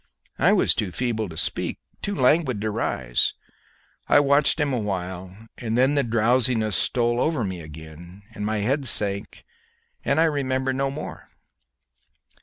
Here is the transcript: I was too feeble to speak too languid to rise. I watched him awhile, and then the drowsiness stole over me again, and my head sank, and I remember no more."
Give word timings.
I 0.39 0.51
was 0.51 0.73
too 0.73 0.91
feeble 0.91 1.29
to 1.29 1.37
speak 1.37 1.77
too 2.01 2.15
languid 2.15 2.59
to 2.61 2.71
rise. 2.71 3.35
I 4.09 4.19
watched 4.19 4.59
him 4.59 4.73
awhile, 4.73 5.37
and 5.59 5.77
then 5.77 5.93
the 5.93 6.01
drowsiness 6.01 6.75
stole 6.75 7.19
over 7.19 7.43
me 7.43 7.61
again, 7.61 8.23
and 8.33 8.43
my 8.43 8.57
head 8.65 8.87
sank, 8.87 9.45
and 10.03 10.19
I 10.19 10.23
remember 10.23 10.73
no 10.73 10.89
more." 10.89 11.29